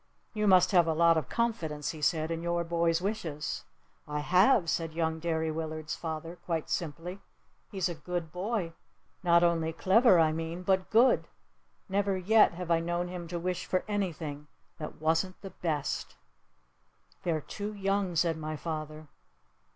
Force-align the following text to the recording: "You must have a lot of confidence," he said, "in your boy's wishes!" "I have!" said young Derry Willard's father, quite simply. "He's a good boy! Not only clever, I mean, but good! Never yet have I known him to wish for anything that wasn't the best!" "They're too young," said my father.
"You 0.33 0.47
must 0.47 0.71
have 0.71 0.87
a 0.87 0.95
lot 0.95 1.15
of 1.15 1.29
confidence," 1.29 1.91
he 1.91 2.01
said, 2.01 2.31
"in 2.31 2.41
your 2.41 2.63
boy's 2.63 3.03
wishes!" 3.03 3.65
"I 4.07 4.17
have!" 4.21 4.67
said 4.67 4.93
young 4.95 5.19
Derry 5.19 5.51
Willard's 5.51 5.95
father, 5.95 6.37
quite 6.37 6.71
simply. 6.71 7.19
"He's 7.69 7.87
a 7.87 7.93
good 7.93 8.31
boy! 8.31 8.73
Not 9.21 9.43
only 9.43 9.71
clever, 9.71 10.19
I 10.19 10.31
mean, 10.31 10.63
but 10.63 10.89
good! 10.89 11.27
Never 11.87 12.17
yet 12.17 12.53
have 12.55 12.71
I 12.71 12.79
known 12.79 13.09
him 13.09 13.27
to 13.27 13.37
wish 13.37 13.67
for 13.67 13.83
anything 13.87 14.47
that 14.79 14.99
wasn't 14.99 15.39
the 15.41 15.51
best!" 15.51 16.15
"They're 17.21 17.39
too 17.41 17.71
young," 17.71 18.15
said 18.15 18.37
my 18.39 18.55
father. 18.55 19.05